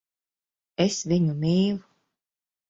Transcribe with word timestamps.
Es 0.85 0.97
viņu 1.11 1.37
mīlu. 1.45 1.77